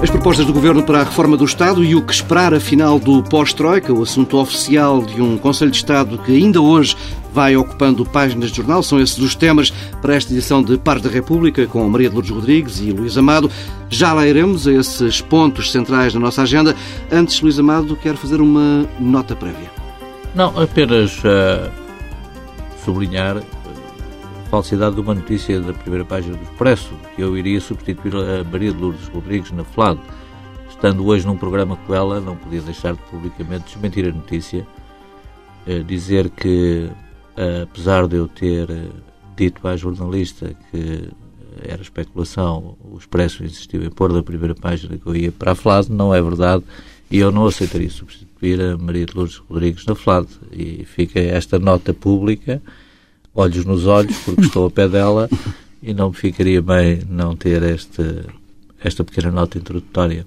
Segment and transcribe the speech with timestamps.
[0.00, 3.20] As propostas do Governo para a reforma do Estado e o que esperar, afinal, do
[3.20, 6.96] pós-Troika, o assunto oficial de um Conselho de Estado que ainda hoje
[7.32, 11.10] vai ocupando páginas de jornal, são esses os temas para esta edição de Par da
[11.10, 13.50] República, com Maria de Lourdes Rodrigues e Luís Amado.
[13.90, 16.76] Já lá iremos a esses pontos centrais da nossa agenda.
[17.10, 19.68] Antes, Luís Amado, quero fazer uma nota prévia.
[20.32, 21.70] Não, apenas uh,
[22.84, 23.42] sublinhar
[24.48, 28.72] falsidade de uma notícia da primeira página do Expresso, que eu iria substituir a Maria
[28.72, 30.00] de Lourdes Rodrigues na FLAD.
[30.70, 34.66] Estando hoje num programa com ela, não podia deixar de publicamente desmentir a notícia,
[35.66, 36.88] eh, dizer que,
[37.36, 38.88] eh, apesar de eu ter eh,
[39.36, 41.10] dito à jornalista que
[41.62, 45.54] era especulação, o Expresso insistiu em pôr da primeira página que eu ia para a
[45.54, 46.64] FLAD, não é verdade,
[47.10, 50.28] e eu não aceitaria substituir a Maria de Lourdes Rodrigues na FLAD.
[50.52, 52.62] E fica esta nota pública
[53.38, 55.30] olhos nos olhos, porque estou ao pé dela
[55.80, 58.02] e não me ficaria bem não ter este,
[58.82, 60.26] esta pequena nota introdutória.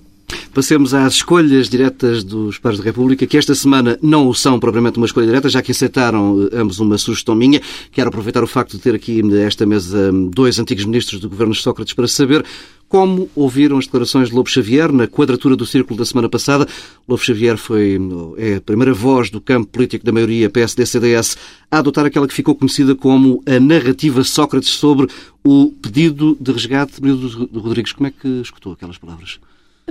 [0.53, 4.97] Passemos às escolhas diretas dos pares da República, que esta semana não o são propriamente
[4.97, 7.61] uma escolha direta, já que aceitaram eh, ambos uma sugestão minha.
[7.89, 11.61] Quero aproveitar o facto de ter aqui nesta mesa dois antigos ministros do governo de
[11.61, 12.43] Sócrates para saber
[12.89, 16.67] como ouviram as declarações de Lobo Xavier na quadratura do círculo da semana passada.
[17.07, 17.97] Lobo Xavier foi
[18.35, 21.37] é a primeira voz do campo político da maioria PSD-CDS
[21.71, 25.07] a adotar aquela que ficou conhecida como a narrativa Sócrates sobre
[25.45, 27.93] o pedido de resgate de Rodrigues.
[27.93, 29.39] Como é que escutou aquelas palavras?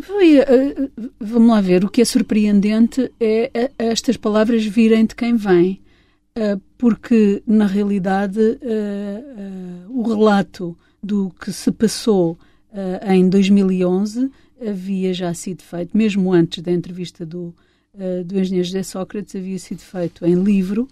[0.02, 5.14] Foi, uh, vamos lá ver, o que é surpreendente é uh, estas palavras virem de
[5.14, 5.80] quem vem,
[6.78, 8.40] porque na realidade
[9.88, 12.38] o relato do que se passou
[13.04, 14.30] em 2011
[14.66, 17.52] havia já sido feito, mesmo antes da entrevista do,
[18.24, 20.88] do engenheiro José Sócrates, havia sido feito em livro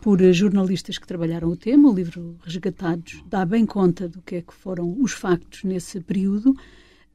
[0.00, 1.88] por jornalistas que trabalharam o tema.
[1.88, 6.54] O livro Resgatados dá bem conta do que é que foram os factos nesse período.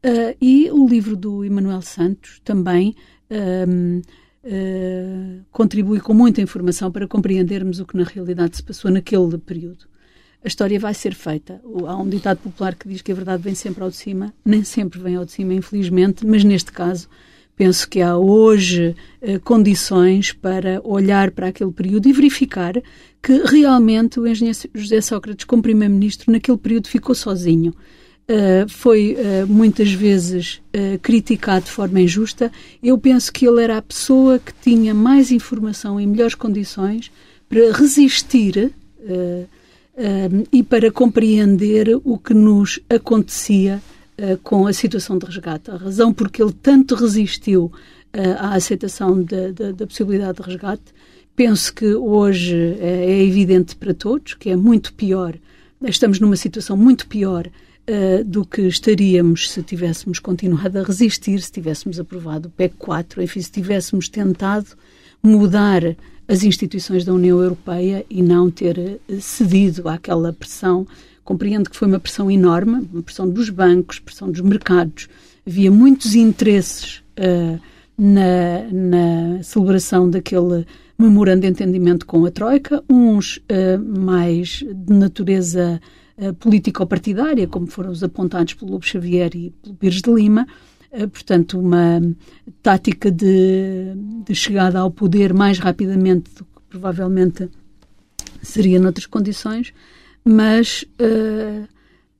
[0.03, 2.95] Uh, e o livro do Emanuel Santos também
[3.29, 4.01] uh,
[5.51, 9.85] contribui com muita informação para compreendermos o que na realidade se passou naquele período.
[10.43, 11.61] A história vai ser feita.
[11.85, 14.63] Há um ditado popular que diz que a verdade vem sempre ao de cima, nem
[14.63, 17.07] sempre vem ao de cima, infelizmente, mas neste caso
[17.55, 22.73] penso que há hoje uh, condições para olhar para aquele período e verificar
[23.21, 27.71] que realmente o engenheiro José Sócrates, como primeiro-ministro, naquele período ficou sozinho.
[28.29, 32.49] Uh, foi uh, muitas vezes uh, criticado de forma injusta.
[32.81, 37.11] Eu penso que ele era a pessoa que tinha mais informação e melhores condições
[37.49, 38.71] para resistir
[40.53, 43.81] e para compreender o que nos acontecia
[44.41, 45.69] com a situação de resgate.
[45.69, 47.69] A razão porque ele tanto resistiu
[48.39, 50.83] à aceitação da possibilidade de resgate,
[51.35, 55.35] penso que hoje é evidente para todos que é muito pior.
[55.83, 57.49] Estamos numa situação muito pior
[57.89, 63.21] uh, do que estaríamos se tivéssemos continuado a resistir, se tivéssemos aprovado o PEC 4,
[63.21, 64.67] enfim, se tivéssemos tentado
[65.23, 65.95] mudar
[66.27, 70.87] as instituições da União Europeia e não ter eh, cedido àquela pressão.
[71.23, 75.07] Compreendo que foi uma pressão enorme, uma pressão dos bancos, pressão dos mercados.
[75.45, 77.59] Havia muitos interesses uh,
[77.97, 80.65] na, na, celebração daquele
[80.97, 85.79] memorando de entendimento com a Troika, uns uh, mais de natureza
[86.39, 90.47] político-partidária, como foram os apontados pelo Lobo Xavier e pelo Pires de Lima,
[90.91, 92.01] uh, portanto, uma
[92.61, 93.93] tática de,
[94.25, 97.49] de, chegada ao poder mais rapidamente do que provavelmente
[98.41, 99.73] seria noutras condições,
[100.23, 101.67] mas, uh,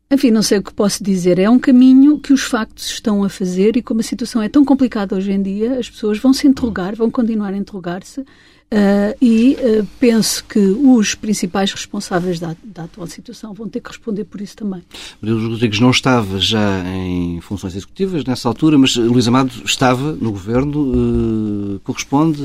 [0.09, 1.37] enfim, não sei o que posso dizer.
[1.37, 4.65] É um caminho que os factos estão a fazer e como a situação é tão
[4.65, 8.25] complicada hoje em dia, as pessoas vão se interrogar, vão continuar a interrogar-se
[8.73, 13.89] Uh, e uh, penso que os principais responsáveis da, da, atual situação vão ter que
[13.89, 14.81] responder por isso também.
[15.21, 20.31] Maria Rodrigues não estava já em funções executivas nessa altura, mas Luís Amado estava no
[20.31, 22.41] governo, uh, corresponde,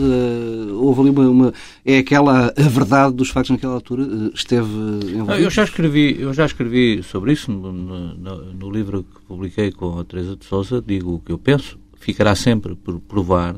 [0.73, 4.33] houve ali uma, uma, É aquela a verdade dos factos naquela altura?
[4.35, 5.45] esteve envolvido?
[5.45, 10.01] Eu já escrevi, eu já escrevi sobre isso no, no, no livro que publiquei com
[10.01, 13.55] a Teresa de Souza, digo o que eu penso, ficará sempre por provar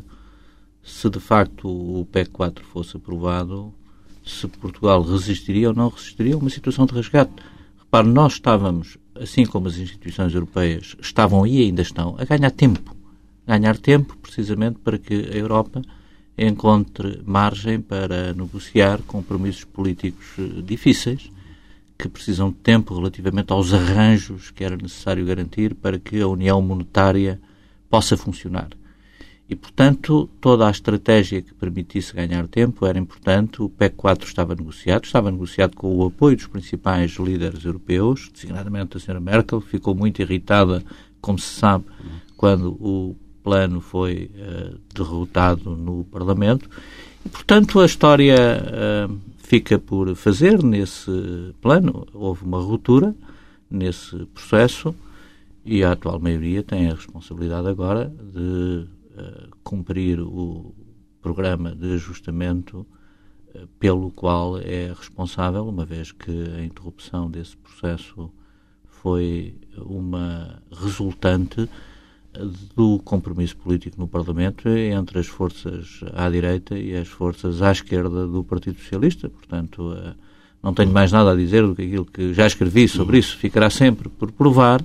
[0.88, 3.72] se de facto o PEC 4 fosse aprovado,
[4.24, 7.32] se Portugal resistiria ou não resistiria a uma situação de resgate.
[7.78, 12.96] Repare, nós estávamos, assim como as instituições europeias estavam e ainda estão, a ganhar tempo.
[13.46, 15.82] Ganhar tempo, precisamente, para que a Europa
[16.36, 21.30] encontre margem para negociar compromissos políticos eh, difíceis
[21.98, 26.62] que precisam de tempo relativamente aos arranjos que era necessário garantir para que a União
[26.62, 27.40] Monetária
[27.90, 28.68] possa funcionar.
[29.48, 33.62] E, portanto, toda a estratégia que permitisse ganhar tempo era importante.
[33.62, 38.98] O PEC 4 estava negociado, estava negociado com o apoio dos principais líderes europeus, designadamente
[38.98, 39.18] a Sra.
[39.18, 40.84] Merkel, ficou muito irritada,
[41.20, 41.86] como se sabe,
[42.36, 46.68] quando o plano foi uh, derrotado no Parlamento.
[47.24, 48.36] E, portanto, a história
[49.08, 52.06] uh, fica por fazer nesse plano.
[52.12, 53.14] Houve uma ruptura
[53.70, 54.94] nesse processo
[55.64, 58.86] e a atual maioria tem a responsabilidade agora de
[59.62, 60.74] cumprir o
[61.20, 62.86] programa de ajustamento
[63.54, 68.30] uh, pelo qual é responsável, uma vez que a interrupção desse processo
[68.84, 71.68] foi uma resultante
[72.76, 78.26] do compromisso político no Parlamento entre as forças à direita e as forças à esquerda
[78.26, 79.28] do Partido Socialista.
[79.28, 80.14] Portanto, eh,
[80.62, 83.36] não tenho mais nada a dizer do que aquilo que já escrevi sobre isso.
[83.36, 84.84] Ficará sempre por provar.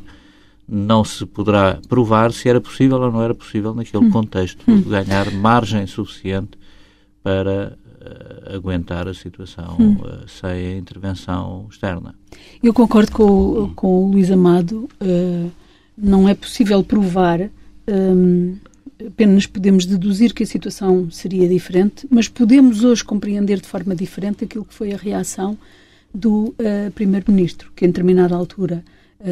[0.68, 4.12] Não se poderá provar se era possível ou não era possível, naquele hum.
[4.12, 4.82] contexto, hum.
[4.82, 6.58] ganhar margem suficiente
[7.22, 12.16] para uh, aguentar a situação uh, sem a intervenção externa.
[12.62, 14.90] Eu concordo com, com o Luís Amado.
[15.02, 15.64] Uh
[15.98, 17.50] não é possível provar,
[17.88, 18.56] um,
[19.06, 24.44] apenas podemos deduzir que a situação seria diferente, mas podemos hoje compreender de forma diferente
[24.44, 25.58] aquilo que foi a reação
[26.14, 28.84] do uh, Primeiro-Ministro, que em determinada altura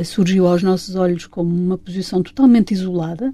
[0.03, 3.31] surgiu aos nossos olhos como uma posição totalmente isolada,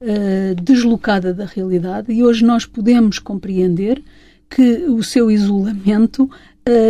[0.00, 4.02] uh, deslocada da realidade, e hoje nós podemos compreender
[4.48, 6.28] que o seu isolamento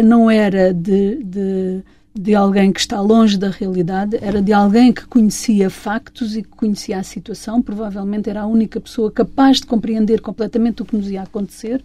[0.04, 1.82] não era de, de
[2.14, 6.48] de alguém que está longe da realidade, era de alguém que conhecia factos e que
[6.48, 11.08] conhecia a situação, provavelmente era a única pessoa capaz de compreender completamente o que nos
[11.08, 11.84] ia acontecer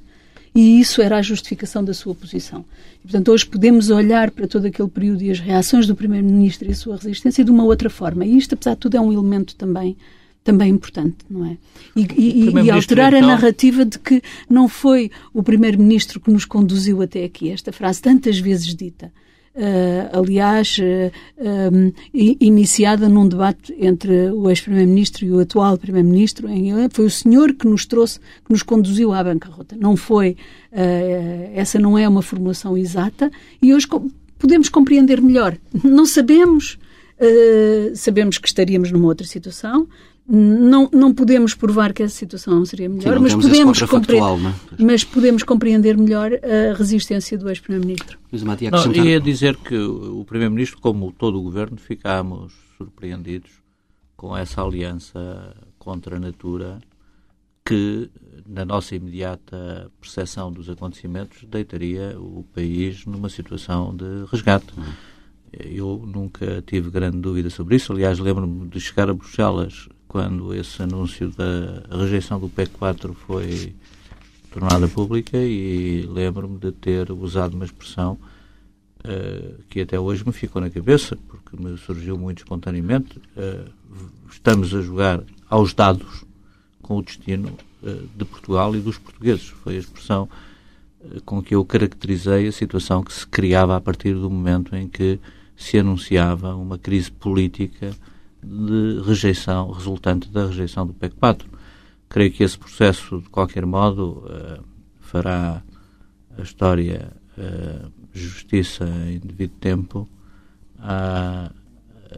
[0.56, 2.63] e isso era a justificação da sua posição.
[3.00, 6.72] E, portanto, hoje podemos olhar para todo aquele período e as reações do Primeiro-Ministro e
[6.72, 8.25] a sua resistência de uma outra forma.
[8.25, 9.98] E isto, apesar de tudo, é um elemento também
[10.46, 11.57] também importante, não é?
[11.96, 13.28] E, e, e alterar então...
[13.28, 17.50] a narrativa de que não foi o Primeiro-Ministro que nos conduziu até aqui.
[17.50, 19.12] Esta frase tantas vezes dita.
[19.56, 26.50] Uh, aliás, uh, um, iniciada num debate entre o ex-primeiro-ministro e o atual primeiro-ministro.
[26.92, 29.78] Foi o senhor que nos trouxe, que nos conduziu à bancarrota.
[29.80, 30.36] Não foi,
[30.74, 33.31] uh, essa não é uma formulação exata
[33.62, 33.88] e hoje
[34.38, 35.58] podemos compreender melhor.
[35.84, 36.78] Não sabemos,
[37.96, 39.88] sabemos que estaríamos numa outra situação,
[40.27, 44.83] não, não podemos provar que essa situação seria melhor, Sim, mas, podemos compreender, é?
[44.83, 48.18] mas podemos compreender melhor a resistência do ex-Primeiro-Ministro.
[48.72, 53.51] Não, ia dizer que o Primeiro-Ministro, como todo o Governo, ficámos surpreendidos
[54.18, 56.80] com essa aliança contra a natura
[57.63, 58.10] que,
[58.48, 64.68] na nossa imediata percepção dos acontecimentos, deitaria o país numa situação de resgate.
[64.77, 64.83] Hum.
[65.51, 67.94] Eu nunca tive grande dúvida sobre isso.
[67.94, 73.75] Aliás, lembro-me de chegar a Bruxelas quando esse anúncio da rejeição do PEC 4 foi
[74.50, 78.17] tornada pública e lembro-me de ter usado uma expressão
[79.03, 83.17] uh, que até hoje me ficou na cabeça, porque me surgiu muito espontaneamente.
[83.35, 83.69] Uh,
[84.31, 86.23] estamos a jogar aos dados
[86.81, 87.50] com o destino
[87.83, 89.47] uh, de Portugal e dos portugueses.
[89.47, 90.29] Foi a expressão
[91.25, 95.19] com que eu caracterizei a situação que se criava a partir do momento em que
[95.57, 97.93] se anunciava uma crise política
[98.46, 101.50] de rejeição resultante da rejeição do PEC 4.
[102.08, 104.64] Creio que esse processo, de qualquer modo, uh,
[105.00, 105.64] fará
[106.38, 110.08] a história uh, justiça em devido tempo
[110.80, 111.52] à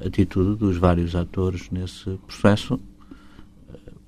[0.06, 2.76] atitude dos vários atores nesse processo.
[2.76, 2.80] Uh,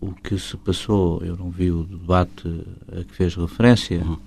[0.02, 4.18] o que se passou, eu não vi o debate a que fez referência uhum.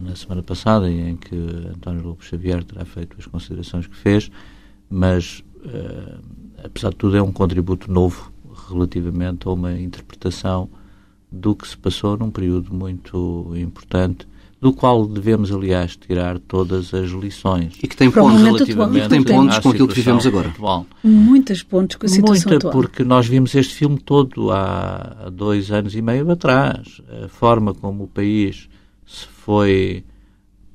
[0.00, 1.36] na semana passada, em que
[1.74, 4.30] António Lopes Xavier terá feito as considerações que fez,
[4.88, 5.44] mas
[6.64, 8.32] apesar de tudo, é um contributo novo
[8.68, 10.68] relativamente a uma interpretação
[11.30, 14.26] do que se passou num período muito importante,
[14.60, 17.74] do qual devemos, aliás, tirar todas as lições.
[17.82, 20.50] E que tem pontos, relativamente tem pontos com aquilo que vivemos agora.
[20.50, 20.86] Atual.
[21.02, 22.72] Muitas pontos com a situação Muita, atual.
[22.72, 27.00] porque nós vimos este filme todo há dois anos e meio atrás.
[27.24, 28.68] A forma como o país
[29.04, 30.04] se foi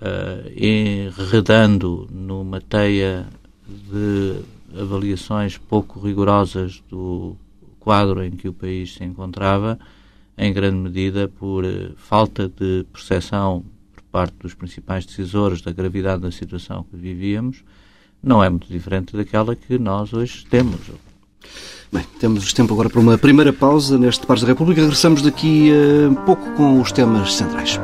[0.01, 3.25] uh, enredando numa teia
[3.67, 4.35] de
[4.75, 7.35] avaliações pouco rigorosas do
[7.79, 9.79] quadro em que o país se encontrava,
[10.37, 16.21] em grande medida por eh, falta de percepção por parte dos principais decisores da gravidade
[16.21, 17.63] da situação que vivíamos,
[18.21, 20.79] não é muito diferente daquela que nós hoje temos.
[21.91, 24.81] Bem, temos tempo agora para uma primeira pausa neste Pares da República.
[24.81, 27.79] Regressamos daqui a pouco com os temas centrais.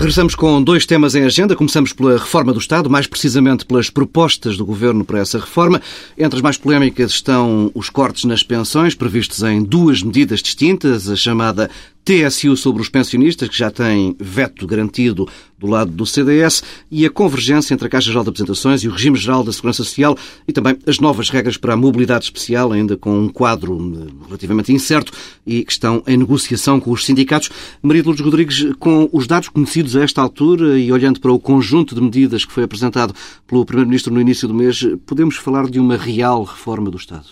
[0.00, 1.54] Regressamos com dois temas em agenda.
[1.54, 5.78] Começamos pela reforma do Estado, mais precisamente pelas propostas do Governo para essa reforma.
[6.16, 11.14] Entre as mais polémicas estão os cortes nas pensões, previstos em duas medidas distintas, a
[11.14, 11.68] chamada
[12.04, 15.28] TSU sobre os pensionistas, que já tem veto garantido
[15.58, 18.90] do lado do CDS, e a convergência entre a Caixa Geral de Apresentações e o
[18.90, 20.16] Regime Geral da Segurança Social
[20.48, 24.72] e também as novas regras para a mobilidade especial, ainda com um quadro eh, relativamente
[24.72, 25.12] incerto
[25.46, 27.50] e que estão em negociação com os sindicatos.
[27.82, 31.38] Maria de Lourdes Rodrigues, com os dados conhecidos a esta altura e olhando para o
[31.38, 33.14] conjunto de medidas que foi apresentado
[33.46, 37.26] pelo Primeiro-Ministro no início do mês, podemos falar de uma real reforma do Estado?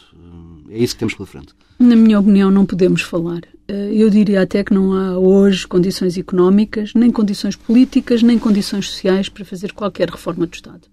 [0.70, 1.54] É isso que temos pela frente.
[1.78, 3.40] Na minha opinião, não podemos falar.
[3.68, 8.88] Eh, eu diria até que não há hoje condições económicas, nem condições políticas, nem condições
[8.88, 10.88] sociais para fazer qualquer reforma do Estado.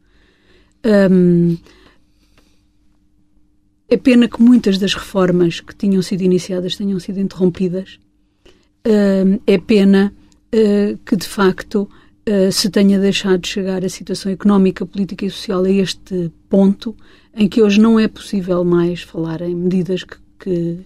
[3.88, 8.00] É pena que muitas das reformas que tinham sido iniciadas tenham sido interrompidas.
[9.48, 10.13] É pena
[10.53, 11.89] uh, que, de facto,
[12.29, 16.96] uh, se tenha deixado de chegar a situação económica, política e social a este ponto
[17.36, 20.79] em que hoje não é possível mais falar em medidas que, que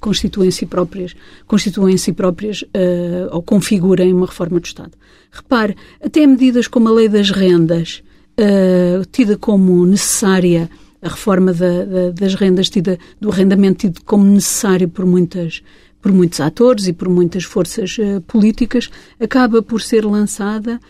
[0.00, 1.14] constituem si próprias,
[1.46, 4.92] constituem si próprias uh, ou configurem uma reforma do Estado.
[5.30, 8.02] Repare, até medidas como a lei das rendas,
[8.38, 10.70] uh, tida como necessária,
[11.02, 15.62] a reforma da, da, das rendas, tida, do arrendamento tido como necessário por muitas
[16.00, 20.80] por muitos atores e por muitas forças uh, políticas, acaba por ser lançada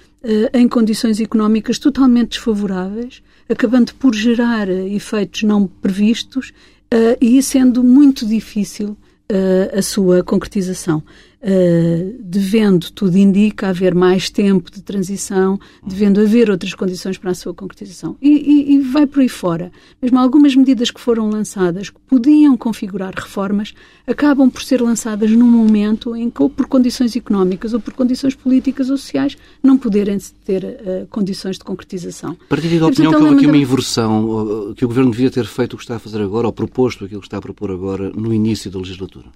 [0.52, 6.52] em condições económicas totalmente desfavoráveis, acabando por gerar efeitos não previstos
[6.92, 8.96] uh, e sendo muito difícil
[9.30, 11.02] uh, a sua concretização.
[11.42, 17.34] Uh, devendo, tudo indica, haver mais tempo de transição, devendo haver outras condições para a
[17.34, 18.16] sua concretização.
[18.22, 19.70] E, e, e, vai por aí fora.
[20.00, 23.74] Mesmo algumas medidas que foram lançadas, que podiam configurar reformas,
[24.06, 28.34] acabam por ser lançadas num momento em que, ou por condições económicas, ou por condições
[28.34, 32.36] políticas ou sociais, não poderem ter uh, condições de concretização.
[32.48, 35.76] Partilha da opinião que houve aqui uma inversão, que o Governo devia ter feito o
[35.76, 38.70] que está a fazer agora, ou proposto aquilo que está a propor agora, no início
[38.70, 39.26] da legislatura?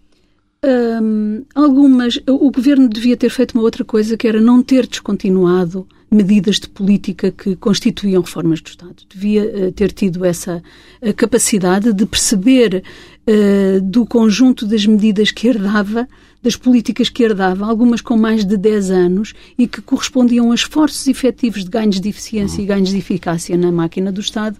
[0.62, 2.18] Um, algumas.
[2.28, 6.68] O governo devia ter feito uma outra coisa, que era não ter descontinuado medidas de
[6.68, 8.96] política que constituíam reformas do Estado.
[9.08, 10.62] Devia uh, ter tido essa
[11.00, 12.82] uh, capacidade de perceber
[13.26, 16.08] uh, do conjunto das medidas que herdava,
[16.42, 21.06] das políticas que herdava, algumas com mais de 10 anos e que correspondiam a esforços
[21.06, 24.58] efetivos de ganhos de eficiência e ganhos de eficácia na máquina do Estado.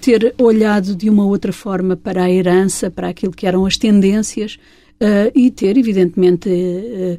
[0.00, 4.58] ter olhado de uma outra forma para a herança, para aquilo que eram as tendências
[5.00, 7.18] uh, e ter, evidentemente, uh,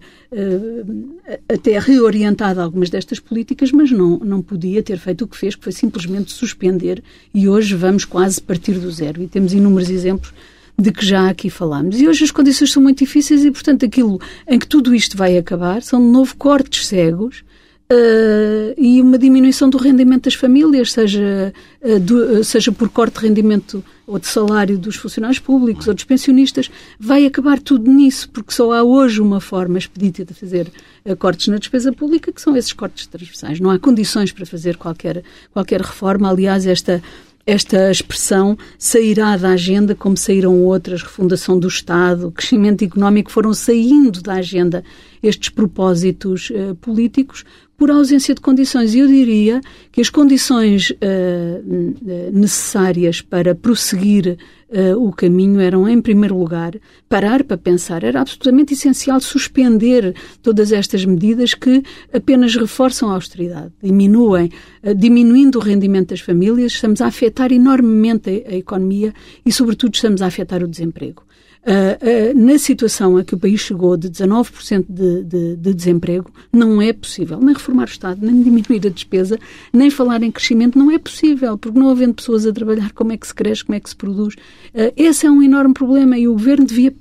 [1.52, 5.64] até reorientado algumas destas políticas, mas não, não podia ter feito o que fez, que
[5.64, 7.04] foi simplesmente suspender,
[7.34, 9.22] e hoje vamos quase partir do zero.
[9.22, 10.34] E temos inúmeros exemplos
[10.80, 12.00] de que já aqui falámos.
[12.00, 15.38] E hoje as condições são muito difíceis e, portanto, aquilo em que tudo isto vai
[15.38, 17.44] acabar são, de novo, cortes cegos
[17.90, 23.26] Uh, e uma diminuição do rendimento das famílias, seja, uh, do, seja por corte de
[23.26, 28.52] rendimento ou de salário dos funcionários públicos ou dos pensionistas, vai acabar tudo nisso, porque
[28.52, 30.70] só há hoje uma forma expedita de fazer
[31.06, 33.62] uh, cortes na despesa pública, que são esses cortes transversais.
[33.62, 36.30] Não há condições para fazer qualquer, qualquer reforma.
[36.30, 37.02] Aliás, esta,
[37.46, 44.22] esta expressão sairá da agenda como saíram outras, refundação do Estado, crescimento económico, foram saindo
[44.22, 44.84] da agenda
[45.24, 47.46] estes propósitos uh, políticos
[47.78, 48.96] por ausência de condições.
[48.96, 54.38] Eu diria que as condições uh, necessárias para prosseguir
[54.70, 56.74] uh, o caminho eram, em primeiro lugar,
[57.08, 58.04] parar para pensar.
[58.04, 64.50] Era absolutamente essencial suspender todas estas medidas que apenas reforçam a austeridade, diminuem,
[64.84, 69.14] uh, diminuindo o rendimento das famílias, estamos a afetar enormemente a, a economia
[69.46, 71.27] e, sobretudo, estamos a afetar o desemprego.
[71.64, 76.32] Uh, uh, na situação a que o país chegou de 19% de, de, de, desemprego,
[76.54, 79.38] não é possível nem reformar o Estado, nem diminuir a despesa,
[79.74, 83.18] nem falar em crescimento, não é possível, porque não havendo pessoas a trabalhar, como é
[83.18, 84.36] que se cresce, como é que se produz.
[84.36, 86.94] Uh, esse é um enorme problema e o Governo devia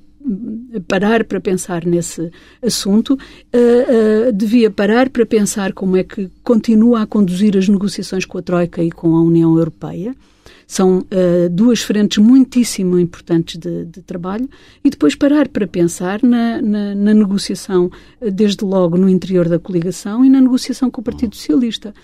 [0.89, 3.17] parar para pensar nesse assunto,
[4.35, 8.83] devia parar para pensar como é que continua a conduzir as negociações com a Troika
[8.83, 10.17] e com a União Europeia
[10.66, 14.49] são uh, duas frentes muitíssimo importantes de, de, trabalho
[14.85, 19.58] e depois parar para pensar na, na, na, negociação, eh, desde logo no interior da
[19.58, 21.94] coligação e na negociação com o Partido Socialista.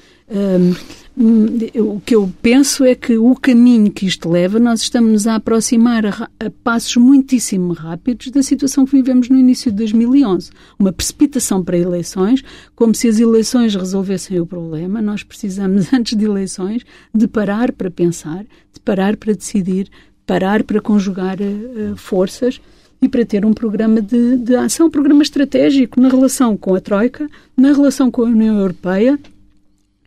[1.15, 6.07] O que eu penso é que o caminho que isto leva, nós estamos a aproximar
[6.07, 10.51] a, a, passos muitíssimo rápidos da situação que vivemos no início de 2011.
[10.79, 12.43] Uma precipitação para eleições,
[12.75, 15.03] como se as eleições resolvessem o problema.
[15.03, 16.83] Nós precisamos, antes de eleições,
[17.15, 19.89] de parar para pensar, de parar para decidir,
[20.27, 22.59] parar para conjugar uh, forças
[23.03, 26.81] e para ter um programa de, de ação, um programa estratégico na relação com a
[26.81, 29.19] Troika, na relação com a União Europeia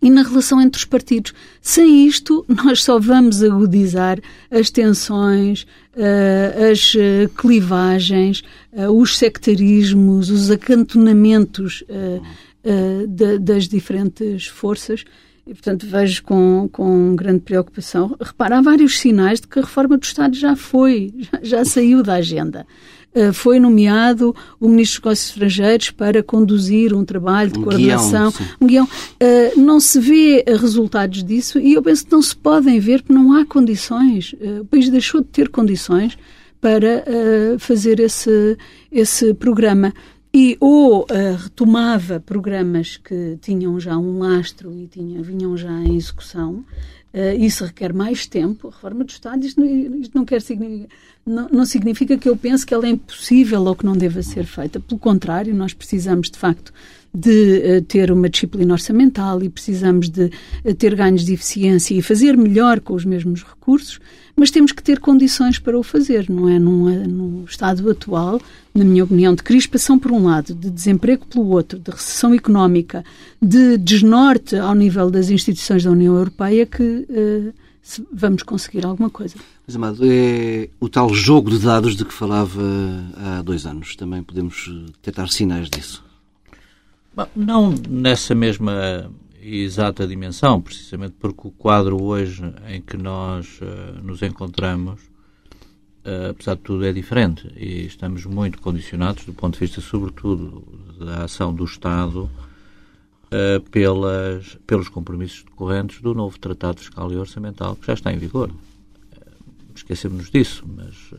[0.05, 1.33] e na relação entre os partidos.
[1.59, 4.19] Sem isto, nós só vamos agudizar
[4.51, 11.83] as tensões, uh, as uh, clivagens, uh, os sectarismos, os acantonamentos
[13.47, 15.03] das diferentes forças.
[15.47, 18.15] E, portanto, vejo com, com grande preocupação.
[18.19, 22.01] Repara, há vários sinais de que a reforma do Estado já foi, já, já saiu
[22.01, 22.65] da agenda.
[23.15, 28.29] Eh, foi nomeado o Ministro dos Negócios Estrangeiros para conduzir um trabalho de um coordenação,
[28.29, 28.85] guião, um guião.
[28.85, 33.13] Uh, não se vê resultados disso e eu penso que não se podem ver porque
[33.13, 34.33] não há condições.
[34.33, 36.17] Uh, o país deixou de ter condições
[36.59, 38.57] para uh, fazer esse,
[38.91, 39.93] esse programa.
[40.37, 41.07] E ou
[41.41, 46.65] retomava programas que tinham já um lastro e tinha, vinham já em execução,
[47.15, 48.67] Uh, isso requer mais tempo.
[48.67, 50.93] A reforma do Estado, isto, não, isto não, quer significa,
[51.25, 54.45] não, não, significa que eu pense que ela é impossível ou que não deva ser
[54.45, 54.79] feita.
[54.79, 56.71] Pelo contrário, nós precisamos, de facto,
[57.11, 60.25] de uh, ter uma disciplina orçamental e precisamos de
[60.63, 63.99] uh, ter ganhos de eficiência e fazer melhor com os mesmos recursos,
[64.35, 66.59] mas temos que ter condições para o fazer, não é?
[66.59, 68.39] No estado atual,
[68.73, 73.03] na minha opinião, de crispação por um lado, de desemprego pelo outro, de recessão económica,
[73.41, 77.64] de desnorte ao nível das instituições da União Europeia, que uh,
[78.11, 79.35] vamos conseguir alguma coisa.
[79.65, 82.61] Mas, Amado, é o tal jogo de dados de que falava
[83.17, 83.95] há dois anos.
[83.95, 86.03] Também podemos detectar sinais disso.
[87.35, 89.09] Não nessa mesma
[89.41, 94.99] exata dimensão, precisamente porque o quadro hoje em que nós uh, nos encontramos,
[96.03, 100.63] uh, apesar de tudo, é diferente e estamos muito condicionados, do ponto de vista, sobretudo,
[100.99, 102.29] da ação do Estado,
[103.35, 108.17] uh, pelas, pelos compromissos decorrentes do novo Tratado Fiscal e Orçamental, que já está em
[108.17, 108.49] vigor.
[109.75, 111.13] Esquecemos-nos disso, mas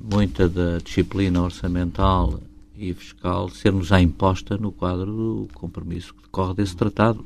[0.00, 2.40] muita da disciplina orçamental
[2.76, 7.24] e fiscal ser-nos á imposta no quadro do compromisso que decorre desse tratado.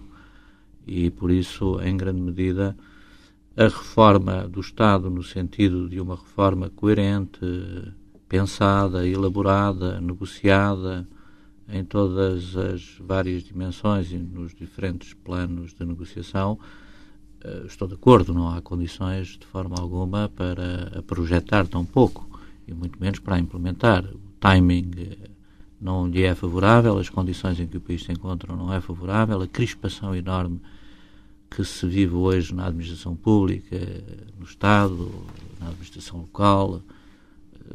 [0.87, 2.77] E, por isso, em grande medida,
[3.57, 7.39] a reforma do Estado, no sentido de uma reforma coerente,
[8.29, 11.07] pensada, elaborada, negociada
[11.69, 16.59] em todas as várias dimensões e nos diferentes planos de negociação,
[17.43, 22.29] eh, estou de acordo, não há condições de forma alguma para projetar tão pouco
[22.67, 24.05] e muito menos para implementar.
[24.05, 25.31] O timing eh,
[25.81, 29.41] não lhe é favorável, as condições em que o país se encontra não é favorável,
[29.41, 30.61] a crispação enorme
[31.51, 33.79] que se vive hoje na administração pública,
[34.39, 35.09] no Estado,
[35.61, 36.83] na administração local,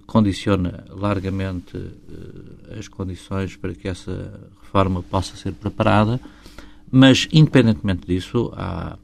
[0.05, 6.19] condiciona largamente eh, as condições para que essa reforma possa ser preparada,
[6.91, 8.97] mas, independentemente disso, há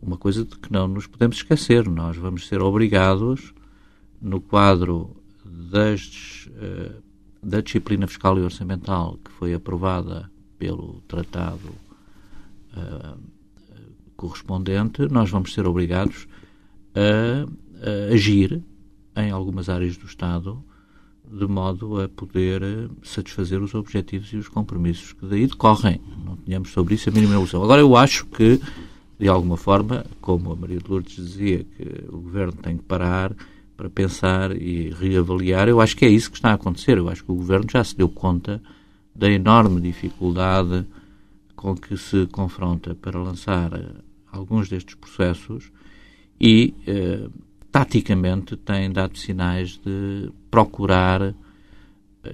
[0.00, 1.88] uma coisa de que não nos podemos esquecer.
[1.88, 3.52] Nós vamos ser obrigados,
[4.20, 7.02] no quadro das uh,
[7.42, 11.68] da disciplina fiscal e orçamental que foi aprovada pelo tratado
[12.76, 13.18] uh,
[14.16, 16.26] correspondente, nós vamos ser obrigados
[16.94, 17.44] a,
[17.86, 18.62] a, agir
[19.16, 20.62] em algumas áreas do Estado
[21.30, 22.62] de modo a poder
[23.02, 26.00] satisfazer os objetivos e os compromissos que daí decorrem.
[26.24, 27.62] Não tínhamos sobre isso a mínima ilusão.
[27.62, 28.60] Agora, eu acho que,
[29.18, 33.34] de alguma forma, como a Maria de Lourdes dizia, que o Governo tem que parar
[33.76, 35.68] para pensar e reavaliar.
[35.68, 36.96] Eu acho que é isso que está a acontecer.
[36.96, 38.62] Eu acho que o governo já se deu conta
[39.14, 40.86] da enorme dificuldade
[41.54, 43.86] com que se confronta para lançar eh,
[44.30, 45.70] alguns destes processos
[46.40, 47.28] e, eh,
[47.76, 51.34] taticamente, tem dado sinais de procurar eh,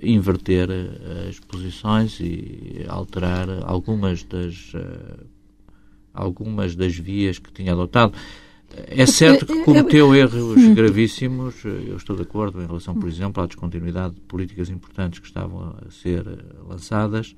[0.05, 4.73] inverter eh, as posições e alterar algumas das,
[6.15, 8.15] algumas das vias que tinha adotado.
[8.87, 10.75] É certo que cometeu erros hum.
[10.75, 15.27] gravíssimos, eu estou de acordo em relação, por exemplo, à descontinuidade de políticas importantes que
[15.27, 17.35] estavam a ser eh, lançadas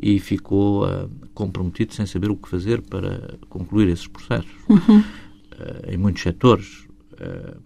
[0.00, 4.50] e ficou uh, comprometido sem saber o que fazer para concluir esses processos.
[4.68, 5.00] Uhum.
[5.00, 6.86] Uh, em muitos setores.
[7.12, 7.60] Uh,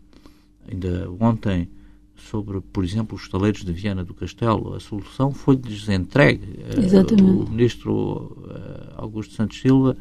[0.70, 1.68] ainda ontem,
[2.16, 6.60] sobre, por exemplo, os estaleiros de Viana do Castelo, a solução foi-lhes entregue.
[7.20, 8.36] o ministro
[8.96, 9.96] Augusto Santos Silva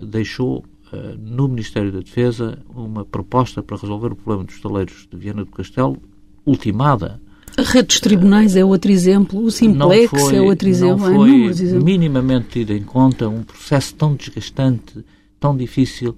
[0.00, 5.16] deixou eh, no Ministério da Defesa uma proposta para resolver o problema dos taleiros de
[5.18, 6.00] Viana do Castelo,
[6.46, 7.20] ultimada.
[7.58, 11.10] A rede dos tribunais é outro exemplo, o Simplex foi, é outro exemplo.
[11.10, 15.04] Não foi minimamente tido em conta um processo tão desgastante,
[15.38, 16.16] tão difícil,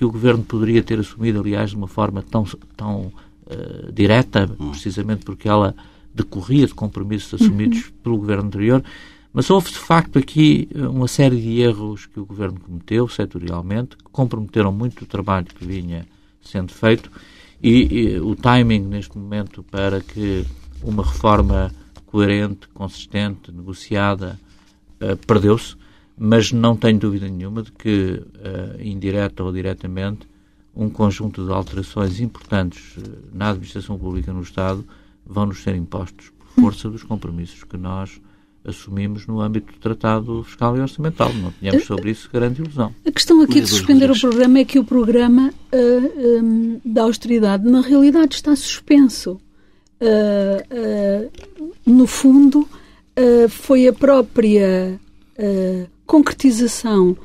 [0.00, 3.12] que o Governo poderia ter assumido, aliás, de uma forma tão, tão
[3.44, 5.74] uh, direta, precisamente porque ela
[6.14, 7.92] decorria de compromissos assumidos uhum.
[8.02, 8.82] pelo Governo anterior.
[9.30, 13.94] Mas houve, de facto, aqui eh, uma série de erros que o Governo cometeu, setorialmente,
[13.94, 16.06] que comprometeram muito o trabalho que vinha
[16.40, 17.12] sendo feito
[17.62, 20.46] e, e o timing, neste momento, para que
[20.82, 21.70] uma reforma
[22.06, 24.40] coerente, consistente, negociada,
[24.98, 25.76] uh, perdeu-se,
[26.22, 30.28] mas não tenho dúvida nenhuma de que, uh, indireta ou diretamente,
[30.76, 33.02] um conjunto de alterações importantes uh,
[33.32, 34.84] na administração pública no Estado
[35.24, 38.20] vão nos ser impostos por força dos compromissos que nós
[38.62, 41.32] assumimos no âmbito do Tratado Fiscal e Orçamental.
[41.32, 42.94] Não tínhamos sobre isso grande ilusão.
[43.06, 47.64] A questão aqui de suspender o programa é que o programa uh, um, da austeridade,
[47.64, 49.40] na realidade, está suspenso.
[49.98, 51.24] Uh,
[51.64, 52.68] uh, no fundo,
[53.48, 54.98] foi a própria
[56.10, 57.16] concretização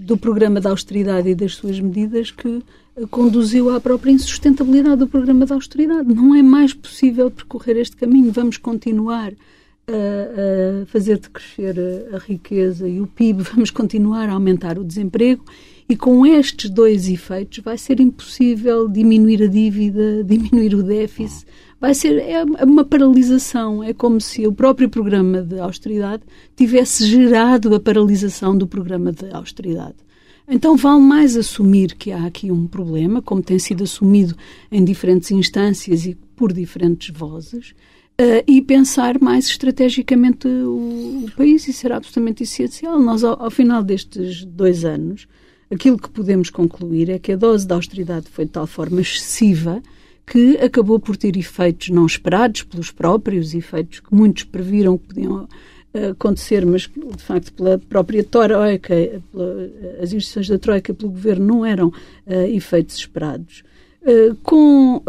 [0.00, 2.62] do programa da austeridade e das suas medidas que
[3.10, 6.14] conduziu à própria insustentabilidade do programa da austeridade.
[6.14, 8.32] Não é mais possível percorrer este caminho.
[8.32, 9.32] Vamos continuar
[9.86, 14.84] a, a fazer decrescer a, a riqueza e o PIB, vamos continuar a aumentar o
[14.84, 15.44] desemprego
[15.88, 21.46] e com estes dois efeitos vai ser impossível diminuir a dívida, diminuir o déficit.
[21.82, 23.82] Vai ser é uma paralisação.
[23.82, 26.22] É como se o próprio programa de austeridade
[26.54, 29.96] tivesse gerado a paralisação do programa de austeridade.
[30.46, 34.36] Então vale mais assumir que há aqui um problema, como tem sido assumido
[34.70, 37.74] em diferentes instâncias e por diferentes vozes,
[38.20, 43.00] Uh, e pensar mais estrategicamente o, o, país, isso será absolutamente essencial.
[43.00, 45.26] Nós, ao, ao, final destes dois anos,
[45.70, 49.82] aquilo que podemos concluir é que a dose de austeridade foi de tal forma excessiva
[50.26, 55.42] que acabou por ter efeitos não esperados pelos próprios, efeitos que muitos previram que podiam
[55.42, 58.94] uh, acontecer, mas de facto pela própria Troika,
[59.30, 63.62] pela, as instituições da Troika, pelo governo, não eram uh, efeitos esperados.
[64.02, 65.02] Uh, com uh,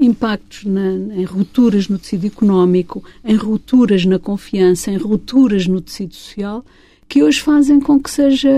[0.00, 6.14] impactos na, em rupturas no tecido económico, em rupturas na confiança, em rupturas no tecido
[6.14, 6.64] social,
[7.06, 8.50] que hoje fazem com que seja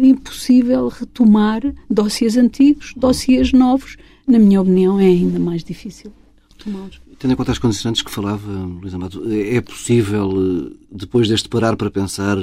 [0.00, 3.96] impossível retomar dossiês antigos, dossiês novos.
[4.26, 6.12] Na minha opinião, é ainda mais difícil
[6.50, 6.90] retomar.
[7.18, 11.90] Tendo em conta as condicionantes que falava, Luís Amado, é possível, depois deste parar para
[11.90, 12.38] pensar,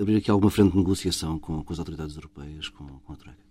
[0.00, 3.46] abrir aqui alguma frente de negociação com, com as autoridades europeias, com, com a Troika?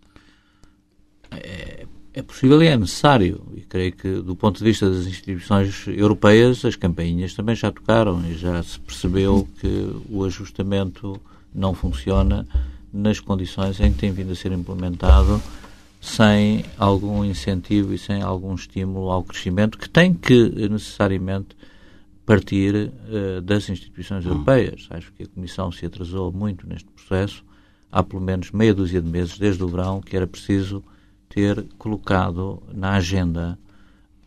[1.32, 3.41] é, é possível e é necessário.
[3.56, 8.23] E creio que, do ponto de vista das instituições europeias, as campainhas também já tocaram
[8.30, 11.19] e já se percebeu que o ajustamento
[11.54, 12.47] não funciona
[12.93, 15.41] nas condições em que tem vindo a ser implementado
[16.05, 21.57] sem algum incentivo e sem algum estímulo ao crescimento que tem que necessariamente
[22.23, 24.87] partir uh, das instituições europeias.
[24.91, 27.43] Acho que a Comissão se atrasou muito neste processo.
[27.91, 30.83] Há pelo menos meia dúzia de meses, desde o verão, que era preciso
[31.27, 33.57] ter colocado na agenda,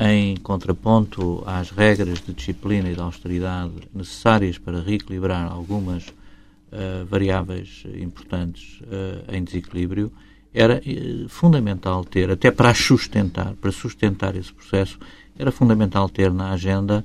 [0.01, 7.85] em contraponto às regras de disciplina e de austeridade necessárias para reequilibrar algumas uh, variáveis
[8.01, 10.13] importantes uh, em desequilíbrio,
[10.53, 14.99] era uh, fundamental ter, até para sustentar, para sustentar esse processo,
[15.39, 17.05] era fundamental ter na agenda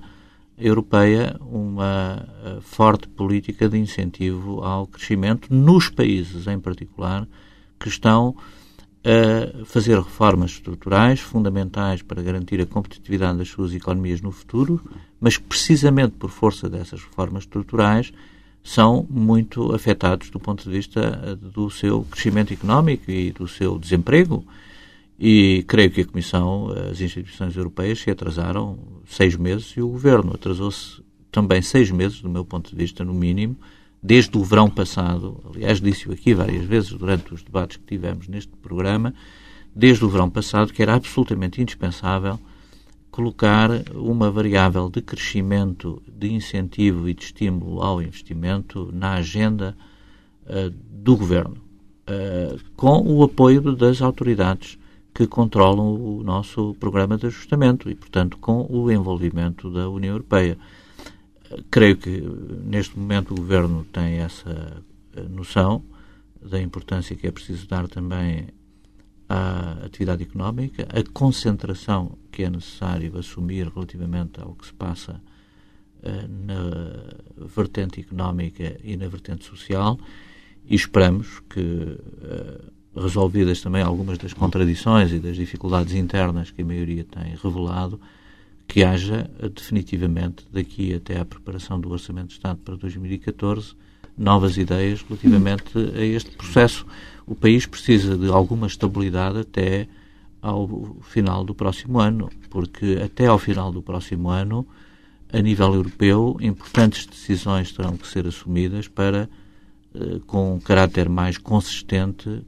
[0.58, 2.28] europeia uma
[2.62, 7.28] forte política de incentivo ao crescimento nos países, em particular,
[7.80, 8.36] que estão
[9.04, 14.82] a fazer reformas estruturais fundamentais para garantir a competitividade das suas economias no futuro,
[15.20, 18.14] mas precisamente por força dessas reformas estruturais
[18.64, 24.46] são muito afetados do ponto de vista do seu crescimento económico e do seu desemprego.
[25.20, 30.34] E creio que a Comissão, as instituições europeias se atrasaram seis meses e o Governo
[30.34, 33.58] atrasou-se também seis meses, do meu ponto de vista, no mínimo,
[34.02, 38.52] desde o verão passado, aliás, disse-o aqui várias vezes durante os debates que tivemos neste
[38.58, 39.14] programa,
[39.76, 42.40] desde o verão passado, que era absolutamente indispensável
[43.14, 49.78] colocar uma variável de crescimento, de incentivo e de estímulo ao investimento na agenda
[50.48, 51.58] uh, do governo,
[52.10, 54.80] uh, com o apoio das autoridades
[55.14, 60.58] que controlam o nosso programa de ajustamento e, portanto, com o envolvimento da União Europeia.
[61.70, 62.20] Creio que
[62.66, 64.84] neste momento o Governo tem essa
[65.16, 65.84] eh, noção
[66.42, 68.48] da importância que é preciso dar também
[69.34, 75.20] à atividade económica, a concentração que é necessário assumir relativamente ao que se passa
[76.04, 80.00] uh, na vertente económica e na vertente social.
[80.66, 86.66] E esperamos que, uh, resolvidas também algumas das contradições e das dificuldades internas que a
[86.66, 88.00] maioria tem revelado,
[88.68, 93.76] que haja definitivamente, daqui até à preparação do Orçamento de Estado para 2014,
[94.18, 96.86] novas ideias relativamente a este processo.
[97.26, 99.88] O país precisa de alguma estabilidade até
[100.42, 104.68] ao final do próximo ano, porque até ao final do próximo ano,
[105.32, 109.30] a nível europeu, importantes decisões terão que ser assumidas para,
[109.96, 112.44] eh, com um caráter mais consistente,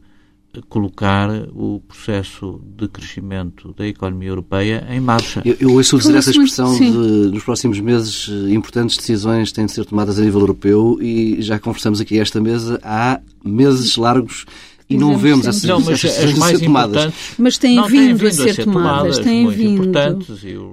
[0.70, 5.42] colocar o processo de crescimento da economia europeia em marcha.
[5.46, 9.72] Eu, eu ouço dizer essa expressão de, nos próximos meses, eh, importantes decisões têm de
[9.72, 14.46] ser tomadas a nível europeu e já conversamos aqui a esta mesa há meses largos
[14.90, 17.14] e não vemos essas, não, mas essas as mais tomadas.
[17.38, 19.92] Mas têm, não, vindo, têm vindo a ser, tomadas, têm vindo.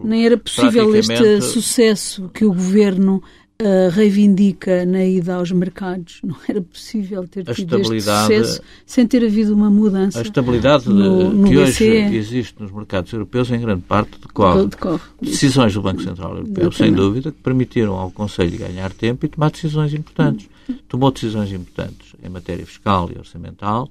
[0.05, 3.23] Nem era possível este sucesso que o governo
[3.63, 6.21] uh, reivindica na ida aos mercados.
[6.23, 10.19] Não era possível ter tido este sucesso sem ter havido uma mudança.
[10.19, 11.61] A estabilidade no, no que BCE.
[11.61, 15.01] hoje existe nos mercados europeus, em grande parte, decorre, decorre.
[15.21, 16.77] decisões do Banco Central Europeu, Exatamente.
[16.77, 20.49] sem dúvida, que permitiram ao Conselho ganhar tempo e tomar decisões importantes.
[20.89, 23.91] Tomou decisões importantes em matéria fiscal e orçamental,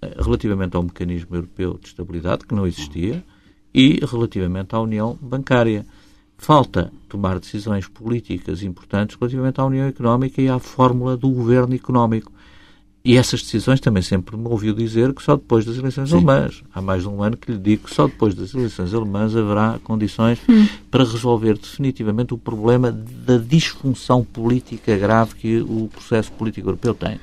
[0.00, 3.24] eh, relativamente ao mecanismo europeu de estabilidade, que não existia,
[3.74, 5.84] e relativamente à União Bancária.
[6.36, 12.32] Falta tomar decisões políticas importantes relativamente à União Económica e à fórmula do governo económico.
[13.04, 16.16] E essas decisões também sempre me ouviu dizer que só depois das eleições Sim.
[16.16, 16.64] alemãs.
[16.74, 19.78] Há mais de um ano que lhe digo que só depois das eleições alemãs haverá
[19.84, 20.66] condições hum.
[20.90, 27.20] para resolver definitivamente o problema da disfunção política grave que o processo político europeu tem.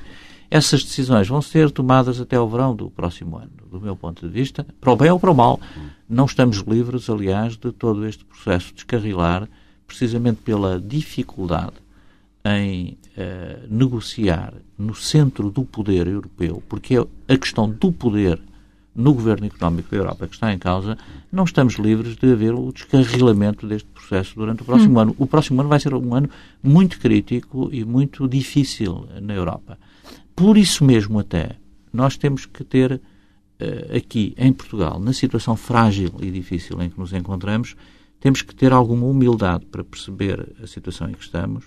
[0.54, 4.30] Essas decisões vão ser tomadas até o verão do próximo ano, do meu ponto de
[4.30, 5.58] vista, para o bem ou para o mal.
[6.06, 9.48] Não estamos livres, aliás, de todo este processo de descarrilar,
[9.86, 11.72] precisamente pela dificuldade
[12.44, 18.38] em uh, negociar no centro do poder europeu, porque é a questão do poder
[18.94, 20.98] no governo económico da Europa que está em causa,
[21.32, 25.00] não estamos livres de haver o descarrilamento deste processo durante o próximo hum.
[25.00, 25.16] ano.
[25.18, 26.28] O próximo ano vai ser um ano
[26.62, 29.78] muito crítico e muito difícil na Europa.
[30.34, 31.56] Por isso mesmo, até,
[31.92, 36.98] nós temos que ter uh, aqui em Portugal, na situação frágil e difícil em que
[36.98, 37.76] nos encontramos,
[38.20, 41.64] temos que ter alguma humildade para perceber a situação em que estamos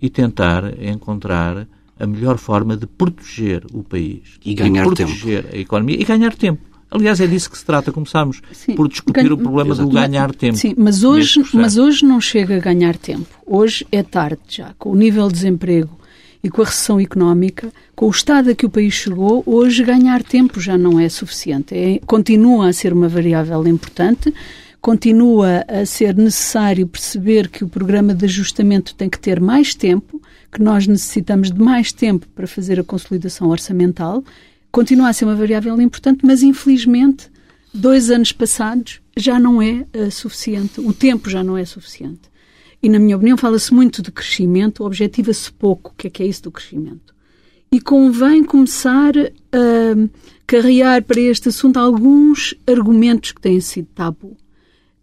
[0.00, 1.66] e tentar encontrar
[1.98, 5.56] a melhor forma de proteger o país e ganhar proteger tempo.
[5.56, 6.62] a economia e ganhar tempo.
[6.90, 7.92] Aliás, é disso que se trata.
[7.92, 10.56] Começámos Sim, por discutir ganho, o problema do ganhar tempo.
[10.56, 13.28] Sim, mas hoje, mas hoje não chega a ganhar tempo.
[13.44, 14.74] Hoje é tarde já.
[14.78, 15.97] Com o nível de desemprego
[16.42, 20.22] e com a recessão económica, com o estado a que o país chegou, hoje ganhar
[20.22, 21.74] tempo já não é suficiente.
[21.74, 24.32] É, continua a ser uma variável importante,
[24.80, 30.22] continua a ser necessário perceber que o programa de ajustamento tem que ter mais tempo,
[30.50, 34.22] que nós necessitamos de mais tempo para fazer a consolidação orçamental.
[34.70, 37.28] Continua a ser uma variável importante, mas infelizmente,
[37.74, 42.27] dois anos passados já não é uh, suficiente, o tempo já não é suficiente.
[42.82, 46.26] E, na minha opinião, fala-se muito de crescimento, objetiva-se pouco o que é que é
[46.26, 47.14] isso do crescimento.
[47.70, 50.08] E convém começar a
[50.46, 54.36] carrear para este assunto alguns argumentos que têm sido tabu.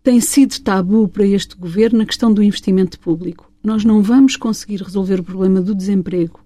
[0.02, 3.52] Tem sido tabu para este governo a questão do investimento público.
[3.64, 6.40] Nós não vamos conseguir resolver o problema do desemprego.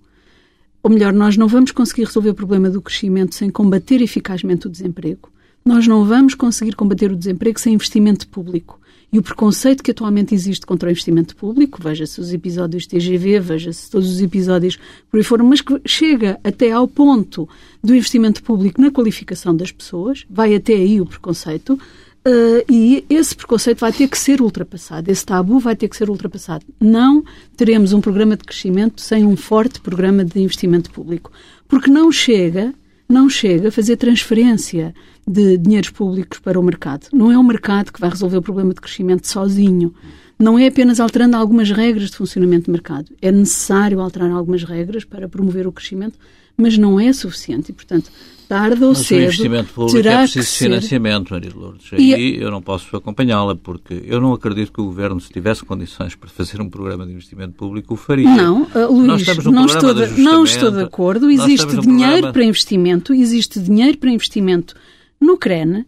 [0.82, 4.70] Ou melhor, nós não vamos conseguir resolver o problema do crescimento sem combater eficazmente o
[4.70, 5.30] desemprego.
[5.64, 8.79] Nós não vamos conseguir combater o desemprego sem investimento público.
[9.12, 13.90] E o preconceito que atualmente existe contra o investimento público, veja-se os episódios TGV, veja-se
[13.90, 14.78] todos os episódios
[15.10, 17.50] por aí fora, mas que chega até ao ponto
[17.84, 21.80] do investimento público na qualificação das pessoas, vai até aí o preconceito,
[22.28, 26.10] Uh, e esse preconceito vai ter que ser ultrapassado, esse tabu vai ter que ser
[26.10, 26.66] ultrapassado.
[26.80, 27.24] Não
[27.56, 31.32] teremos um programa de crescimento sem um forte programa de investimento público,
[31.66, 32.74] porque não chega,
[33.10, 34.94] não chega a fazer transferência
[35.28, 37.08] de dinheiros públicos para o mercado.
[37.12, 39.94] Não é o mercado que vai resolver o problema de crescimento sozinho.
[40.38, 43.12] Não é apenas alterando algumas regras de funcionamento do mercado.
[43.20, 46.20] É necessário alterar algumas regras para promover o crescimento,
[46.56, 47.72] mas não é suficiente.
[47.72, 48.12] E, portanto,
[48.50, 49.20] tarde ou mas cedo.
[49.20, 51.94] O investimento público é terá é preciso financiamento, Maria Lourdes.
[51.94, 52.42] Aí e...
[52.42, 56.28] eu não posso acompanhá-la, porque eu não acredito que o Governo, se tivesse condições para
[56.28, 58.28] fazer um programa de investimento público, o faria.
[58.28, 61.30] Não, uh, Luís, não estou, de, não estou de acordo.
[61.30, 62.34] Existe dinheiro programa...
[62.34, 64.76] para investimento, existe dinheiro para investimento
[65.22, 65.86] no CREN,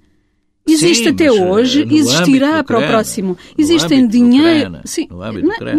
[0.67, 3.35] Existe Sim, até eh, hoje, existirá para o próximo.
[3.57, 4.79] Existem dinheiro.
[4.85, 5.07] Sim,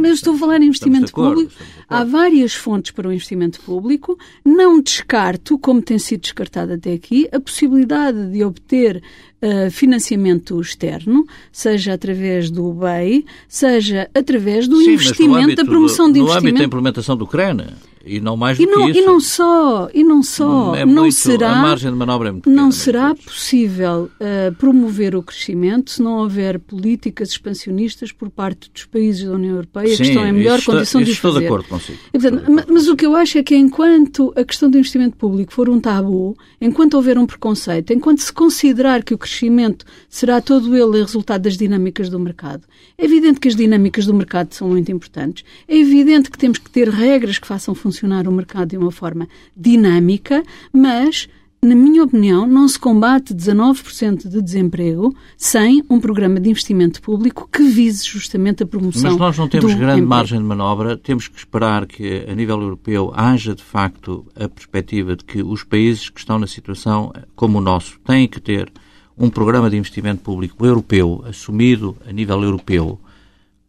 [0.00, 1.62] mas estou a falar em investimento acordo, público.
[1.88, 4.18] Há várias fontes para o investimento público.
[4.44, 9.02] Não descarto, como tem sido descartado até aqui, a possibilidade de obter
[9.40, 16.14] uh, financiamento externo, seja através do BEI, seja através do Sim, investimento, da promoção do,
[16.14, 16.42] de investimento.
[16.42, 17.58] No âmbito da implementação do CREN,
[18.04, 19.00] E não mais do e não, que isso.
[19.00, 22.32] E não só, e não só, é não muito, será, a margem de manobra é
[22.32, 23.24] muito não pequena, será todos.
[23.24, 29.32] possível uh, promover o crescimento se não houver políticas expansionistas por parte dos países da
[29.32, 31.40] União Europeia Sim, que estão em melhor estou, condição de estou fazer.
[31.40, 31.98] de acordo consigo.
[32.08, 34.78] E, portanto, de acordo mas o que eu acho é que enquanto a questão do
[34.78, 39.84] investimento público for um tabu, enquanto houver um preconceito, enquanto se considerar que o crescimento
[40.08, 42.62] será todo ele resultado das dinâmicas do mercado,
[42.98, 45.44] é evidente que as dinâmicas do mercado são muito importantes.
[45.68, 47.91] É evidente que temos que ter regras que façam funcionar
[48.28, 51.28] o mercado de uma forma dinâmica, mas
[51.64, 57.48] na minha opinião, não se combate 19% de desemprego sem um programa de investimento público
[57.52, 60.08] que vise justamente a promoção Mas nós não temos grande emprego.
[60.08, 65.14] margem de manobra, temos que esperar que, a nível europeu, haja de facto a perspectiva
[65.14, 68.72] de que os países que estão na situação como o nosso têm que ter
[69.16, 72.98] um programa de investimento público europeu, assumido a nível europeu,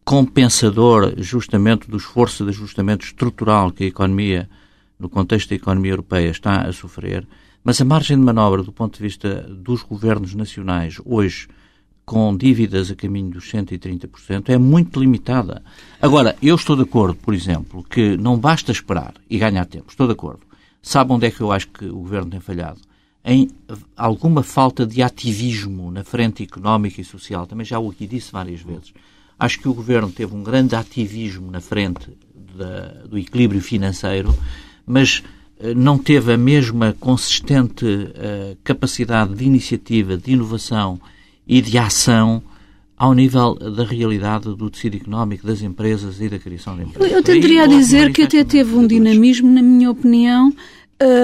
[0.03, 4.49] compensador justamente do esforço de ajustamento estrutural que a economia,
[4.99, 7.27] no contexto da economia europeia, está a sofrer.
[7.63, 11.47] Mas a margem de manobra do ponto de vista dos governos nacionais hoje,
[12.05, 15.63] com dívidas a caminho dos 130%, é muito limitada.
[16.01, 19.85] Agora, eu estou de acordo, por exemplo, que não basta esperar e ganhar tempo.
[19.89, 20.41] Estou de acordo.
[20.81, 22.81] Sabe onde é que eu acho que o governo tem falhado?
[23.23, 23.49] Em
[23.95, 27.47] alguma falta de ativismo na frente económica e social.
[27.47, 28.93] Também já o aqui disse várias vezes.
[29.37, 32.09] Acho que o governo teve um grande ativismo na frente
[32.55, 34.33] da, do equilíbrio financeiro,
[34.85, 35.23] mas
[35.75, 40.99] não teve a mesma consistente uh, capacidade de iniciativa, de inovação
[41.47, 42.43] e de ação
[42.97, 47.11] ao nível da realidade do tecido económico, das empresas e da criação de empresas.
[47.11, 50.53] Eu tenderia a dizer que até teve um dinamismo, na minha opinião,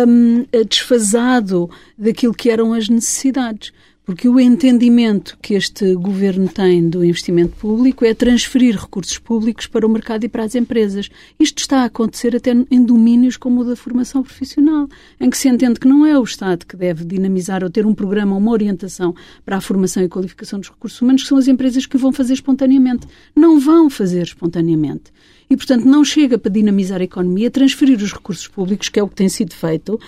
[0.08, 3.72] um, desfasado daquilo que eram as necessidades.
[4.10, 9.86] Porque o entendimento que este governo tem do investimento público é transferir recursos públicos para
[9.86, 11.12] o mercado e para as empresas.
[11.40, 14.90] Isto está a acontecer até em domínios como o da formação profissional,
[15.22, 17.94] em que se entende que não é o Estado que deve dinamizar ou ter um
[17.94, 19.14] programa, uma orientação
[19.46, 22.34] para a formação e qualificação dos recursos humanos, que são as empresas que vão fazer
[22.34, 23.06] espontaneamente.
[23.36, 25.12] Não vão fazer espontaneamente
[25.50, 29.08] e, portanto, não chega para dinamizar a economia, transferir os recursos públicos, que é o
[29.08, 30.00] que tem sido feito,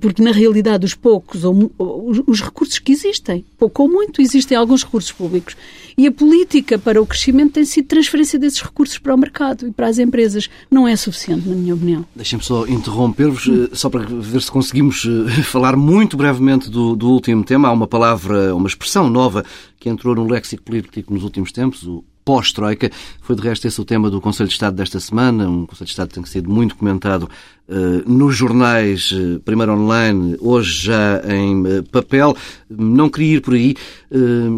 [0.00, 1.72] porque, na realidade, os poucos, ou,
[2.26, 5.56] os recursos que existem, pouco ou muito, existem alguns recursos públicos.
[5.98, 9.72] E a política para o crescimento tem sido transferência desses recursos para o mercado e
[9.72, 10.48] para as empresas.
[10.70, 12.04] Não é suficiente, na minha opinião.
[12.14, 15.04] Deixem-me só interromper-vos, só para ver se conseguimos
[15.44, 17.68] falar muito brevemente do, do último tema.
[17.68, 19.44] Há uma palavra, uma expressão nova
[19.78, 22.90] que entrou no léxico político nos últimos tempos, o pós-Troika.
[23.20, 25.92] Foi, de resto, esse o tema do Conselho de Estado desta semana, um Conselho de
[25.92, 27.28] Estado que tem sido muito comentado
[27.68, 32.36] uh, nos jornais, uh, primeiro online, hoje já em uh, papel.
[32.68, 33.74] Não queria ir por aí,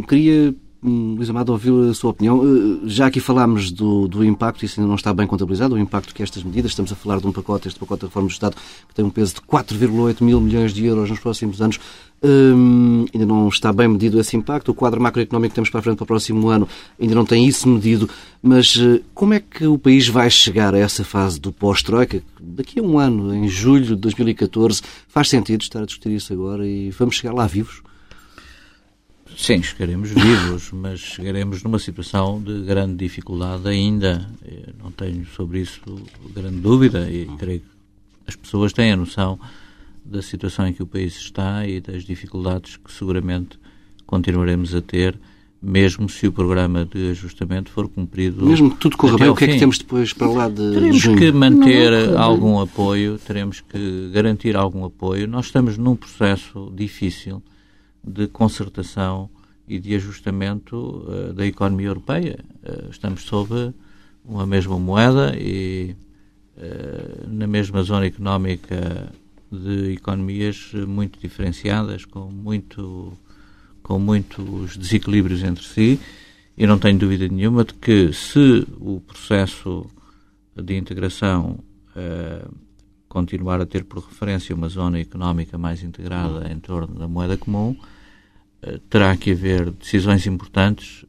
[0.08, 2.80] queria Luís Amado, ouvir a sua opinião.
[2.84, 6.22] Já aqui falámos do, do, impacto, isso ainda não está bem contabilizado, o impacto que
[6.22, 8.56] estas medidas, estamos a falar de um pacote, este pacote da reforma do Estado,
[8.88, 11.80] que tem um peso de 4,8 mil milhões de euros nos próximos anos,
[12.22, 14.70] hum, ainda não está bem medido esse impacto.
[14.70, 16.68] O quadro macroeconómico que temos para a frente para o próximo ano
[17.00, 18.08] ainda não tem isso medido,
[18.42, 18.78] mas
[19.14, 22.22] como é que o país vai chegar a essa fase do pós-Troika?
[22.40, 26.66] Daqui a um ano, em julho de 2014, faz sentido estar a discutir isso agora
[26.66, 27.82] e vamos chegar lá vivos?
[29.36, 34.26] Sim, chegaremos vivos, mas chegaremos numa situação de grande dificuldade ainda.
[34.42, 35.80] Eu não tenho sobre isso
[36.34, 37.66] grande dúvida e creio que
[38.26, 39.38] as pessoas têm a noção
[40.06, 43.58] da situação em que o país está e das dificuldades que seguramente
[44.06, 45.18] continuaremos a ter,
[45.60, 48.46] mesmo se o programa de ajustamento for cumprido.
[48.46, 50.96] Mesmo que tudo corra bem, o que é que temos depois para lá de Teremos
[50.98, 51.18] junho?
[51.18, 55.26] que manter algum apoio, teremos que garantir algum apoio.
[55.26, 57.42] Nós estamos num processo difícil
[58.04, 59.28] de concertação
[59.66, 62.38] e de ajustamento uh, da economia europeia.
[62.62, 63.74] Uh, estamos sob
[64.24, 65.96] uma mesma moeda e
[66.56, 69.12] uh, na mesma zona económica
[69.56, 73.12] de economias muito diferenciadas, com, muito,
[73.82, 76.00] com muitos desequilíbrios entre si.
[76.56, 79.86] E não tenho dúvida nenhuma de que se o processo
[80.54, 81.58] de integração
[83.08, 87.76] continuar a ter por referência uma zona económica mais integrada em torno da moeda comum,
[88.88, 91.04] terá que haver decisões importantes,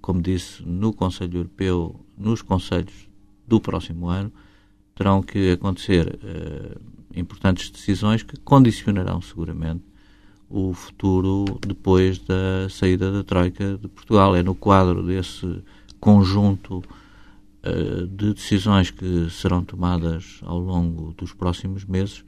[0.00, 3.08] como disse, no Conselho Europeu, nos Conselhos
[3.46, 4.32] do próximo ano,
[4.94, 6.18] terão que acontecer
[7.16, 9.82] importantes decisões que condicionarão seguramente
[10.48, 14.36] o futuro depois da saída da Troika de Portugal.
[14.36, 15.62] É no quadro desse
[15.98, 16.82] conjunto
[18.16, 22.22] de decisões que serão tomadas ao longo dos próximos meses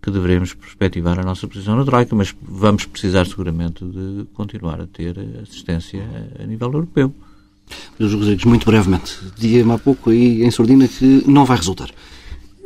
[0.00, 4.86] que devemos perspectivar a nossa posição na Troika, mas vamos precisar seguramente de continuar a
[4.86, 6.08] ter assistência
[6.38, 7.12] a nível europeu.
[7.98, 11.90] Luís Rodrigues, muito brevemente, dizia-me há pouco aí em sordina que não vai resultar.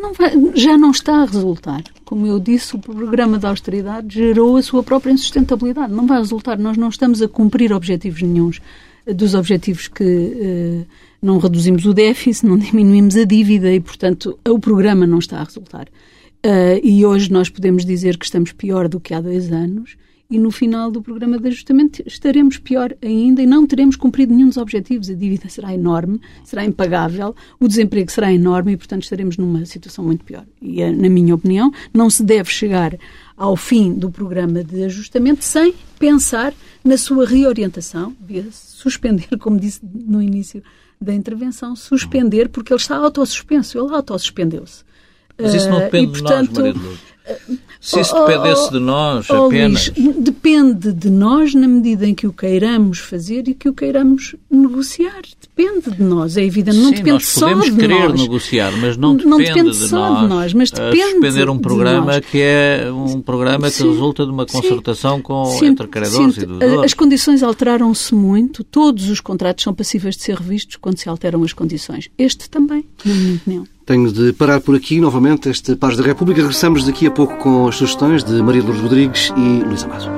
[0.03, 1.85] Não vai, já não está a resultar.
[2.05, 5.93] Como eu disse, o programa de austeridade gerou a sua própria insustentabilidade.
[5.93, 6.59] Não vai resultar.
[6.59, 8.61] Nós não estamos a cumprir objetivos nenhums
[9.07, 10.87] dos objetivos que uh,
[11.23, 15.45] não reduzimos o déficit, não diminuímos a dívida e, portanto, o programa não está a
[15.45, 15.87] resultar.
[16.45, 19.97] Uh, e hoje nós podemos dizer que estamos pior do que há dois anos
[20.33, 24.49] e no final do programa de ajustamento estaremos pior ainda e não teremos cumprido nenhum
[24.49, 25.11] dos objetivos.
[25.11, 30.03] A dívida será enorme, será impagável, o desemprego será enorme e, portanto, estaremos numa situação
[30.03, 30.47] muito pior.
[30.63, 32.97] E, eh, na minha opinião, não se deve chegar
[33.37, 39.81] ao fim do programa de ajustamento sem pensar na sua reorientação, via suspender, como disse
[39.83, 40.63] no início
[40.99, 44.83] da intervenção, suspender, porque ele está autossuspenso, ele autossuspendeu-se.
[45.39, 48.79] Mas isso não eh, depende uh, e, portanto, de nós, Maria se isso dependesse de
[48.79, 49.93] nós oh, apenas.
[49.99, 54.37] Luís, depende de nós na medida em que o queiramos fazer e que o queiramos
[54.49, 55.23] negociar.
[55.41, 56.77] Depende de nós, é evidente.
[56.77, 57.71] Não Sim, depende só de nós.
[57.71, 60.55] podemos querer negociar, mas não depende, não depende de, só nós, de nós.
[60.55, 65.17] Mas depende suspender um programa que é um programa que sim, resulta de uma concertação
[65.17, 66.85] sim, com, sim, entre credores e devedores.
[66.85, 68.63] As condições alteraram-se muito.
[68.63, 72.09] Todos os contratos são passíveis de ser revistos quando se alteram as condições.
[72.17, 73.67] Este também, na minha opinião.
[73.93, 76.41] Tenho de parar por aqui novamente este Pares da República.
[76.41, 80.09] Regressamos daqui a pouco com as sugestões de Maria Lourdes Rodrigues e Luís Amado.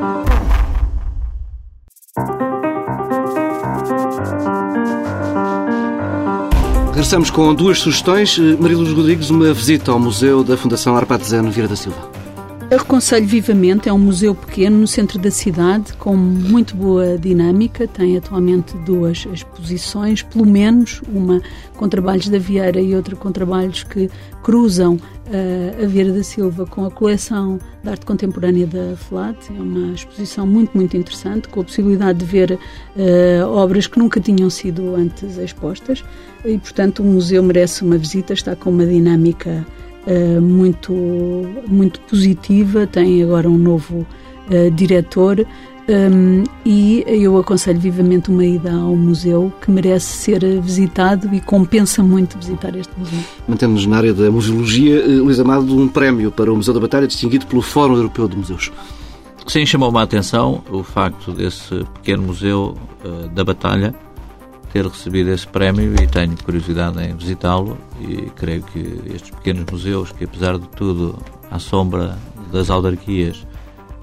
[6.90, 8.38] Regressamos com duas sugestões.
[8.38, 12.13] Maria Lourdes Rodrigues, uma visita ao Museu da Fundação Arpad Zeno Vieira da Silva.
[12.74, 12.80] Eu
[13.22, 18.76] vivamente, é um museu pequeno no centro da cidade, com muito boa dinâmica, tem atualmente
[18.78, 21.40] duas exposições, pelo menos uma
[21.76, 24.10] com trabalhos da Vieira e outra com trabalhos que
[24.42, 29.38] cruzam uh, a Vieira da Silva com a coleção de arte contemporânea da FLAT.
[29.50, 34.20] É uma exposição muito, muito interessante, com a possibilidade de ver uh, obras que nunca
[34.20, 36.04] tinham sido antes expostas
[36.44, 39.64] e, portanto, o museu merece uma visita, está com uma dinâmica
[40.40, 40.92] muito,
[41.66, 44.06] muito positiva, tem agora um novo
[44.50, 45.46] uh, diretor.
[45.86, 52.02] Um, e eu aconselho vivamente uma ida ao museu que merece ser visitado e compensa
[52.02, 53.18] muito visitar este museu.
[53.46, 57.06] Mantendo-nos na área da museologia, eh, Luís Amado, um prémio para o Museu da Batalha
[57.06, 58.72] distinguido pelo Fórum Europeu de Museus.
[59.46, 63.94] Sim, chamou-me a atenção o facto desse pequeno museu uh, da Batalha
[64.74, 68.80] ter recebido esse prémio e tenho curiosidade em visitá-lo e creio que
[69.14, 71.16] estes pequenos museus, que apesar de tudo,
[71.48, 72.18] à sombra
[72.50, 73.46] das autarquias,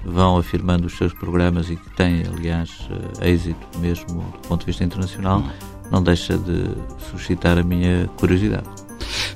[0.02, 2.88] vão afirmando os seus programas e que têm, aliás,
[3.20, 5.44] eh, êxito mesmo do ponto de vista internacional,
[5.90, 6.70] não deixa de
[7.10, 8.66] suscitar a minha curiosidade.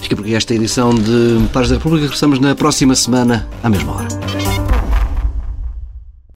[0.01, 2.05] Fica por aqui esta edição de Pares da República.
[2.05, 4.46] Regressamos na próxima semana, à mesma hora.